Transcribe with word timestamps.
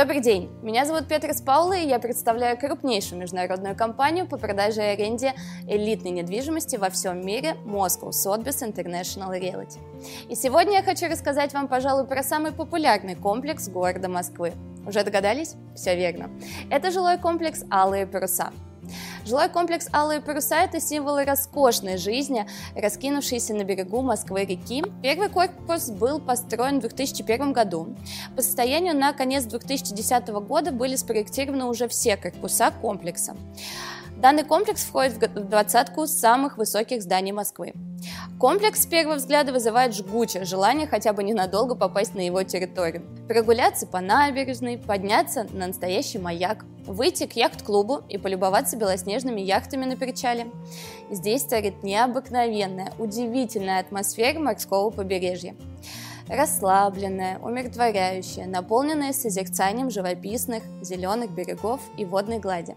Добрый 0.00 0.22
день, 0.22 0.48
меня 0.62 0.86
зовут 0.86 1.08
Петрос 1.08 1.42
Паула, 1.42 1.74
и 1.74 1.86
я 1.86 1.98
представляю 1.98 2.56
крупнейшую 2.56 3.20
международную 3.20 3.76
компанию 3.76 4.26
по 4.26 4.38
продаже 4.38 4.80
и 4.80 4.86
аренде 4.86 5.34
элитной 5.68 6.12
недвижимости 6.12 6.76
во 6.76 6.88
всем 6.88 7.20
мире 7.20 7.54
Moscow 7.66 8.08
Sotheby's 8.08 8.66
International 8.66 9.38
Realty. 9.38 9.78
И 10.30 10.34
сегодня 10.36 10.78
я 10.78 10.82
хочу 10.82 11.06
рассказать 11.06 11.52
вам, 11.52 11.68
пожалуй, 11.68 12.06
про 12.06 12.22
самый 12.22 12.52
популярный 12.52 13.14
комплекс 13.14 13.68
города 13.68 14.08
Москвы. 14.08 14.54
Уже 14.86 15.04
догадались? 15.04 15.56
Все 15.76 15.94
верно. 15.94 16.30
Это 16.70 16.90
жилой 16.90 17.18
комплекс 17.18 17.62
«Алые 17.70 18.06
паруса». 18.06 18.52
Жилой 19.24 19.48
комплекс 19.48 19.88
«Алые 19.92 20.20
паруса»– 20.20 20.56
это 20.64 20.80
символы 20.80 21.24
роскошной 21.24 21.96
жизни, 21.96 22.46
раскинувшейся 22.74 23.54
на 23.54 23.64
берегу 23.64 24.02
Москвы-реки. 24.02 24.84
Первый 25.02 25.28
корпус 25.28 25.90
был 25.90 26.20
построен 26.20 26.78
в 26.78 26.80
2001 26.80 27.52
году. 27.52 27.94
По 28.36 28.42
состоянию 28.42 28.96
на 28.96 29.12
конец 29.12 29.44
2010 29.44 30.28
года 30.28 30.72
были 30.72 30.96
спроектированы 30.96 31.64
уже 31.66 31.88
все 31.88 32.16
корпуса 32.16 32.70
комплекса. 32.70 33.36
Данный 34.16 34.44
комплекс 34.44 34.82
входит 34.84 35.14
в 35.14 35.48
двадцатку 35.48 36.06
самых 36.06 36.58
высоких 36.58 37.02
зданий 37.02 37.32
Москвы. 37.32 37.72
Комплекс 38.40 38.84
с 38.84 38.86
первого 38.86 39.16
взгляда 39.16 39.52
вызывает 39.52 39.94
жгучее 39.94 40.46
желание 40.46 40.86
хотя 40.86 41.12
бы 41.12 41.22
ненадолго 41.22 41.74
попасть 41.74 42.14
на 42.14 42.20
его 42.20 42.42
территорию. 42.42 43.04
Прогуляться 43.28 43.86
по 43.86 44.00
набережной, 44.00 44.78
подняться 44.78 45.46
на 45.52 45.66
настоящий 45.66 46.18
маяк, 46.18 46.64
выйти 46.86 47.26
к 47.26 47.34
яхт-клубу 47.34 48.00
и 48.08 48.16
полюбоваться 48.16 48.78
белоснежными 48.78 49.42
яхтами 49.42 49.84
на 49.84 49.98
причале. 49.98 50.46
Здесь 51.10 51.42
царит 51.42 51.82
необыкновенная, 51.82 52.94
удивительная 52.98 53.80
атмосфера 53.80 54.38
морского 54.40 54.88
побережья 54.88 55.54
расслабленная, 56.30 57.38
умиротворяющая, 57.40 58.46
наполненная 58.46 59.12
созерцанием 59.12 59.90
живописных 59.90 60.62
зеленых 60.80 61.32
берегов 61.32 61.80
и 61.98 62.04
водной 62.04 62.38
глади. 62.38 62.76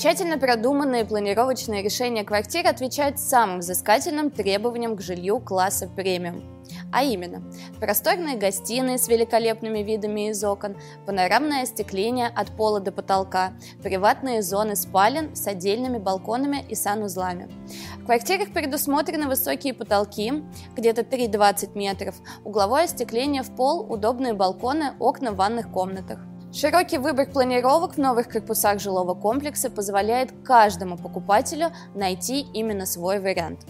Тщательно 0.00 0.38
продуманные 0.38 1.04
планировочные 1.04 1.82
решения 1.82 2.24
квартир 2.24 2.66
отвечают 2.66 3.18
самым 3.18 3.58
взыскательным 3.58 4.30
требованиям 4.30 4.96
к 4.96 5.02
жилью 5.02 5.40
класса 5.40 5.88
премиум. 5.88 6.42
А 6.90 7.02
именно, 7.02 7.42
просторные 7.80 8.38
гостиные 8.38 8.96
с 8.96 9.08
великолепными 9.08 9.80
видами 9.80 10.30
из 10.30 10.42
окон, 10.42 10.78
панорамное 11.04 11.64
остекление 11.64 12.28
от 12.28 12.48
пола 12.56 12.80
до 12.80 12.92
потолка, 12.92 13.52
приватные 13.82 14.40
зоны 14.40 14.74
спален 14.74 15.36
с 15.36 15.46
отдельными 15.46 15.98
балконами 15.98 16.64
и 16.66 16.74
санузлами. 16.74 17.50
В 17.98 18.06
квартирах 18.06 18.54
предусмотрены 18.54 19.26
высокие 19.26 19.74
потолки, 19.74 20.32
где-то 20.78 21.02
3,20 21.02 21.76
метров, 21.76 22.14
угловое 22.42 22.84
остекление 22.84 23.42
в 23.42 23.54
пол, 23.54 23.84
удобные 23.92 24.32
балконы, 24.32 24.94
окна 24.98 25.32
в 25.32 25.36
ванных 25.36 25.70
комнатах. 25.70 26.20
Широкий 26.52 26.98
выбор 26.98 27.30
планировок 27.30 27.94
в 27.94 27.98
новых 27.98 28.28
корпусах 28.28 28.80
жилого 28.80 29.14
комплекса 29.14 29.70
позволяет 29.70 30.32
каждому 30.44 30.96
покупателю 30.96 31.68
найти 31.94 32.40
именно 32.40 32.86
свой 32.86 33.20
вариант. 33.20 33.60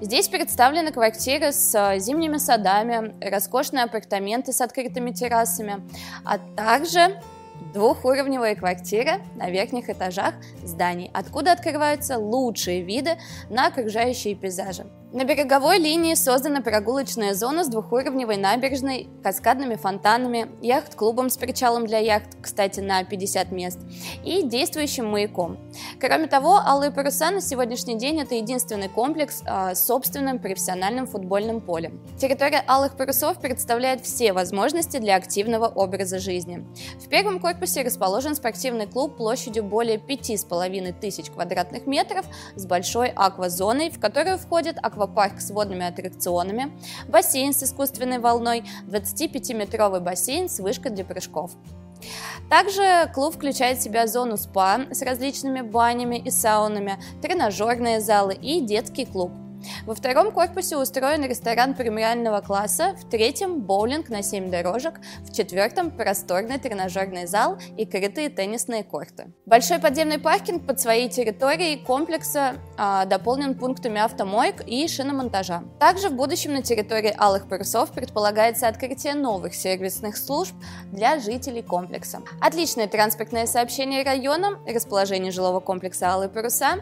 Здесь 0.00 0.28
представлены 0.28 0.92
квартиры 0.92 1.52
с 1.52 1.74
э, 1.74 1.98
зимними 1.98 2.36
садами, 2.36 3.14
роскошные 3.20 3.84
апартаменты 3.84 4.52
с 4.52 4.60
открытыми 4.60 5.10
террасами, 5.10 5.82
а 6.24 6.38
также 6.38 7.20
двухуровневые 7.74 8.54
квартиры 8.54 9.22
на 9.34 9.50
верхних 9.50 9.90
этажах 9.90 10.34
зданий, 10.62 11.10
откуда 11.12 11.52
открываются 11.52 12.16
лучшие 12.16 12.82
виды 12.82 13.18
на 13.48 13.66
окружающие 13.66 14.36
пейзажи. 14.36 14.86
На 15.12 15.24
береговой 15.24 15.78
линии 15.78 16.14
создана 16.14 16.60
прогулочная 16.60 17.34
зона 17.34 17.64
с 17.64 17.68
двухуровневой 17.68 18.36
набережной, 18.36 19.08
каскадными 19.24 19.74
фонтанами, 19.74 20.48
яхт-клубом 20.62 21.30
с 21.30 21.36
причалом 21.36 21.84
для 21.84 21.98
яхт, 21.98 22.36
кстати, 22.40 22.78
на 22.78 23.02
50 23.02 23.50
мест, 23.50 23.80
и 24.24 24.44
действующим 24.44 25.06
маяком. 25.06 25.58
Кроме 25.98 26.28
того, 26.28 26.60
«Алые 26.64 26.92
паруса» 26.92 27.32
на 27.32 27.40
сегодняшний 27.40 27.98
день 27.98 28.20
это 28.20 28.36
единственный 28.36 28.88
комплекс 28.88 29.42
э, 29.44 29.74
с 29.74 29.84
собственным 29.84 30.38
профессиональным 30.38 31.08
футбольным 31.08 31.60
полем. 31.60 32.00
Территория 32.16 32.62
«Алых 32.68 32.96
парусов» 32.96 33.40
представляет 33.40 34.02
все 34.06 34.32
возможности 34.32 34.98
для 34.98 35.16
активного 35.16 35.66
образа 35.66 36.20
жизни. 36.20 36.64
В 37.04 37.08
первом 37.08 37.40
корпусе 37.40 37.82
расположен 37.82 38.36
спортивный 38.36 38.86
клуб 38.86 39.16
площадью 39.16 39.64
более 39.64 39.96
5,5 39.96 41.00
тысяч 41.00 41.30
квадратных 41.32 41.88
метров 41.88 42.24
с 42.54 42.64
большой 42.64 43.08
аквазоной, 43.08 43.90
в 43.90 43.98
которую 43.98 44.38
входит 44.38 44.76
аквапарк 44.80 44.99
аквапарк 45.00 45.40
с 45.40 45.50
водными 45.50 45.86
аттракционами, 45.86 46.72
бассейн 47.08 47.52
с 47.52 47.62
искусственной 47.62 48.18
волной, 48.18 48.64
25-метровый 48.86 50.00
бассейн 50.00 50.48
с 50.48 50.60
вышкой 50.60 50.92
для 50.92 51.04
прыжков. 51.04 51.52
Также 52.48 53.10
клуб 53.14 53.34
включает 53.34 53.78
в 53.78 53.82
себя 53.82 54.06
зону 54.06 54.36
спа 54.36 54.80
с 54.90 55.02
различными 55.02 55.60
банями 55.60 56.16
и 56.16 56.30
саунами, 56.30 56.98
тренажерные 57.20 58.00
залы 58.00 58.34
и 58.34 58.60
детский 58.60 59.04
клуб– 59.04 59.32
во 59.86 59.94
втором 59.94 60.32
корпусе 60.32 60.76
устроен 60.76 61.24
ресторан 61.24 61.74
премиального 61.74 62.40
класса, 62.40 62.94
в 63.00 63.08
третьем– 63.08 63.60
боулинг 63.62 64.08
на 64.08 64.22
7 64.22 64.50
дорожек, 64.50 65.00
в 65.20 65.32
четвертом– 65.32 65.90
просторный 65.96 66.58
тренажерный 66.58 67.26
зал 67.26 67.58
и 67.76 67.84
крытые 67.84 68.30
теннисные 68.30 68.84
корты. 68.84 69.32
Большой 69.46 69.78
подземный 69.78 70.18
паркинг 70.18 70.66
под 70.66 70.80
своей 70.80 71.08
территорией 71.08 71.78
комплекса 71.78 72.56
а, 72.76 73.04
дополнен 73.04 73.54
пунктами 73.54 74.00
автомоек 74.00 74.62
и 74.66 74.86
шиномонтажа. 74.88 75.62
Также 75.78 76.08
в 76.08 76.14
будущем 76.14 76.52
на 76.52 76.62
территории 76.62 77.14
Алых 77.16 77.48
Парусов 77.48 77.90
предполагается 77.90 78.68
открытие 78.68 79.14
новых 79.14 79.54
сервисных 79.54 80.16
служб 80.16 80.54
для 80.92 81.18
жителей 81.18 81.62
комплекса. 81.62 82.22
Отличное 82.40 82.86
транспортное 82.86 83.46
сообщение 83.46 84.04
районом, 84.04 84.58
расположение 84.66 85.32
жилого 85.32 85.60
комплекса 85.60 86.10
Алые 86.10 86.28
Паруса 86.28 86.78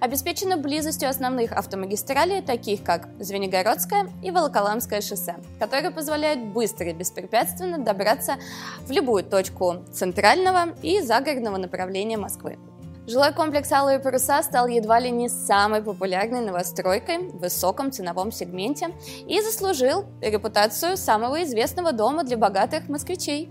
обеспечено 0.00 0.56
близостью 0.56 1.08
основных 1.08 1.52
автомагистралей 1.52 2.21
магистрали, 2.22 2.40
таких 2.40 2.82
как 2.82 3.08
Звенигородское 3.18 4.08
и 4.22 4.30
Волоколамское 4.30 5.00
шоссе, 5.00 5.36
которые 5.58 5.90
позволяют 5.90 6.40
быстро 6.40 6.88
и 6.88 6.92
беспрепятственно 6.92 7.78
добраться 7.78 8.36
в 8.86 8.90
любую 8.90 9.24
точку 9.24 9.84
центрального 9.92 10.74
и 10.82 11.00
загородного 11.00 11.56
направления 11.56 12.16
Москвы. 12.16 12.58
Жилой 13.06 13.32
комплекс 13.32 13.72
«Алые 13.72 13.98
паруса» 13.98 14.42
стал 14.44 14.68
едва 14.68 15.00
ли 15.00 15.10
не 15.10 15.28
самой 15.28 15.82
популярной 15.82 16.40
новостройкой 16.40 17.30
в 17.30 17.38
высоком 17.38 17.90
ценовом 17.90 18.30
сегменте 18.30 18.90
и 19.26 19.40
заслужил 19.40 20.04
репутацию 20.20 20.96
самого 20.96 21.42
известного 21.42 21.92
дома 21.92 22.22
для 22.22 22.36
богатых 22.36 22.88
москвичей. 22.88 23.50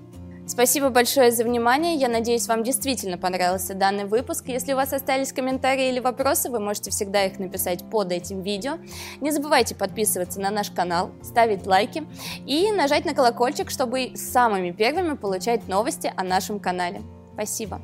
Спасибо 0.52 0.90
большое 0.90 1.32
за 1.32 1.46
внимание. 1.46 1.96
Я 1.96 2.10
надеюсь, 2.10 2.50
вам 2.50 2.62
действительно 2.62 3.18
понравился 3.18 3.74
данный 3.74 4.04
выпуск. 4.04 4.50
Если 4.50 4.74
у 4.74 4.76
вас 4.76 4.92
остались 4.92 5.32
комментарии 5.32 5.88
или 5.88 6.02
вопросы, 6.02 6.50
вы 6.50 6.60
можете 6.60 6.92
всегда 6.92 7.24
их 7.24 7.40
написать 7.40 7.90
под 7.90 8.12
этим 8.12 8.42
видео. 8.42 8.74
Не 9.22 9.32
забывайте 9.32 9.76
подписываться 9.76 10.42
на 10.42 10.50
наш 10.50 10.70
канал, 10.70 11.12
ставить 11.24 11.66
лайки 11.66 12.04
и 12.46 12.70
нажать 12.74 13.06
на 13.06 13.14
колокольчик, 13.14 13.70
чтобы 13.70 14.12
самыми 14.16 14.72
первыми 14.72 15.16
получать 15.16 15.70
новости 15.70 16.12
о 16.18 16.24
нашем 16.26 16.60
канале. 16.60 17.02
Спасибо! 17.34 17.82